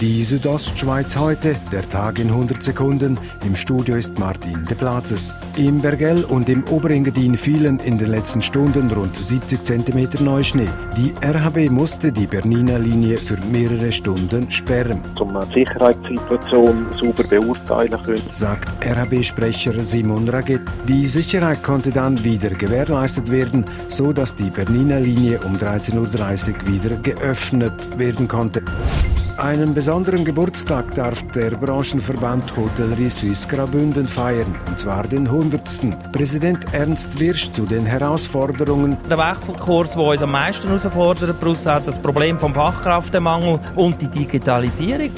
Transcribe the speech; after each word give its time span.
Die 0.00 0.24
Südostschweiz 0.24 1.16
heute, 1.16 1.54
der 1.70 1.88
Tag 1.88 2.18
in 2.18 2.28
100 2.28 2.60
Sekunden. 2.60 3.18
Im 3.46 3.54
Studio 3.54 3.94
ist 3.94 4.18
Martin 4.18 4.64
de 4.64 4.76
Platzes. 4.76 5.32
Im 5.56 5.80
Bergell 5.80 6.24
und 6.24 6.48
im 6.48 6.64
Oberengadin 6.68 7.36
fielen 7.36 7.78
in 7.78 7.96
den 7.96 8.08
letzten 8.08 8.42
Stunden 8.42 8.90
rund 8.90 9.14
70 9.14 9.62
cm 9.62 10.24
Neuschnee. 10.24 10.68
Die 10.96 11.14
RHB 11.24 11.70
musste 11.70 12.10
die 12.10 12.26
Bernina 12.26 12.76
Linie 12.76 13.18
für 13.18 13.36
mehrere 13.52 13.92
Stunden 13.92 14.50
sperren. 14.50 15.00
Um 15.20 15.38
die 15.48 15.60
Sicherheitssituation 15.60 16.86
sauber 16.98 17.22
beurteilen 17.22 18.02
können, 18.02 18.22
sagt 18.32 18.84
RHB-Sprecher 18.84 19.84
Simon 19.84 20.28
Raget. 20.28 20.62
Die 20.88 21.06
Sicherheit 21.06 21.62
konnte 21.62 21.92
dann 21.92 22.22
wieder 22.24 22.50
gewährleistet 22.50 23.30
werden, 23.30 23.64
so 23.88 24.12
dass 24.12 24.34
die 24.34 24.50
Bernina 24.50 24.98
Linie 24.98 25.38
um 25.44 25.54
13.30 25.54 25.96
Uhr 25.98 26.66
wieder 26.66 26.96
geöffnet 26.96 27.96
werden 27.96 28.26
konnte. 28.26 28.60
Einen 29.44 29.74
besonderen 29.74 30.24
Geburtstag 30.24 30.94
darf 30.94 31.22
der 31.32 31.50
Branchenverband 31.50 32.56
Hotellerie 32.56 33.10
Suisse 33.10 33.46
Graubünden 33.46 34.08
feiern, 34.08 34.58
und 34.66 34.78
zwar 34.78 35.06
den 35.06 35.26
100. 35.26 36.12
Präsident 36.12 36.72
Ernst 36.72 37.20
Wirsch 37.20 37.52
zu 37.52 37.66
den 37.66 37.84
Herausforderungen. 37.84 38.96
Der 39.10 39.18
Wechselkurs, 39.18 39.92
der 39.92 40.02
uns 40.02 40.22
am 40.22 40.30
meisten 40.30 40.66
herausfordert, 40.66 41.38
plus 41.40 41.62
das 41.62 41.98
Problem 41.98 42.40
vom 42.40 42.54
Fachkräftemangel 42.54 43.60
und 43.76 44.00
die 44.00 44.08
Digitalisierung. 44.08 45.10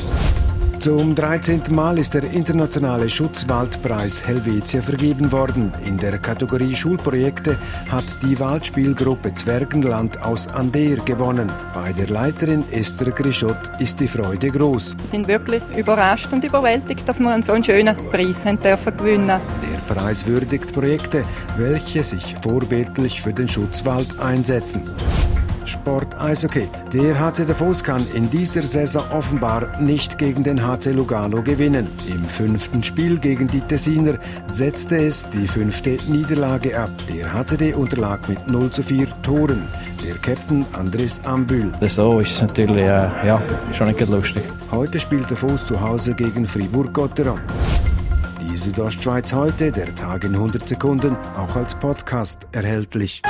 Zum 0.86 1.16
13. 1.16 1.62
Mal 1.70 1.98
ist 1.98 2.14
der 2.14 2.22
internationale 2.30 3.08
Schutzwaldpreis 3.08 4.24
Helvetia 4.24 4.80
vergeben 4.80 5.32
worden. 5.32 5.72
In 5.84 5.96
der 5.96 6.16
Kategorie 6.18 6.76
Schulprojekte 6.76 7.58
hat 7.90 8.04
die 8.22 8.38
Waldspielgruppe 8.38 9.34
Zwergenland 9.34 10.22
aus 10.22 10.46
Ander 10.46 10.94
gewonnen. 11.04 11.50
Bei 11.74 11.92
der 11.92 12.06
Leiterin 12.06 12.62
Esther 12.70 13.10
Grischott 13.10 13.58
ist 13.80 13.98
die 13.98 14.06
Freude 14.06 14.46
groß. 14.46 14.96
Wir 14.96 15.06
sind 15.08 15.26
wirklich 15.26 15.64
überrascht 15.76 16.32
und 16.32 16.44
überwältigt, 16.44 17.08
dass 17.08 17.18
wir 17.18 17.34
einen 17.34 17.42
so 17.42 17.54
einen 17.54 17.64
schönen 17.64 17.96
Preis 17.96 18.44
haben 18.44 18.60
dürfen 18.60 18.96
gewinnen. 18.96 19.26
Der 19.26 19.92
Preis 19.92 20.24
würdigt 20.24 20.72
Projekte, 20.72 21.24
welche 21.56 22.04
sich 22.04 22.36
vorbildlich 22.42 23.22
für 23.22 23.32
den 23.32 23.48
Schutzwald 23.48 24.16
einsetzen. 24.20 24.88
Sport 25.66 26.18
Eishockey. 26.18 26.68
Der 26.92 27.18
HC 27.18 27.44
Davos 27.46 27.82
kann 27.82 28.06
in 28.14 28.30
dieser 28.30 28.62
Saison 28.62 29.04
offenbar 29.10 29.80
nicht 29.80 30.18
gegen 30.18 30.44
den 30.44 30.64
HC 30.64 30.92
Lugano 30.92 31.42
gewinnen. 31.42 31.88
Im 32.08 32.24
fünften 32.24 32.82
Spiel 32.82 33.18
gegen 33.18 33.46
die 33.46 33.60
Tessiner 33.60 34.18
setzte 34.46 34.96
es 34.96 35.28
die 35.30 35.48
fünfte 35.48 35.98
Niederlage 36.08 36.78
ab. 36.78 36.90
Der 37.08 37.32
HCD 37.32 37.74
unterlag 37.74 38.28
mit 38.28 38.46
0 38.48 38.70
zu 38.70 38.82
4 38.82 39.08
Toren. 39.22 39.68
Der 40.04 40.14
Captain 40.16 40.64
Andres 40.72 41.20
Ambül. 41.24 41.72
So 41.88 42.20
ist 42.20 42.30
es 42.30 42.42
natürlich 42.42 42.76
äh, 42.76 43.10
ja, 43.26 43.42
schon 43.72 43.88
nicht 43.88 44.00
lustig. 44.00 44.42
Heute 44.70 45.00
spielt 45.00 45.30
Davos 45.30 45.64
zu 45.66 45.80
Hause 45.80 46.14
gegen 46.14 46.46
Fribourg-Gotteron. 46.46 47.40
Die 48.48 48.56
Südostschweiz 48.56 49.32
heute, 49.32 49.72
der 49.72 49.94
Tag 49.96 50.24
in 50.24 50.34
100 50.34 50.68
Sekunden, 50.68 51.16
auch 51.36 51.56
als 51.56 51.74
Podcast 51.74 52.46
erhältlich. 52.52 53.22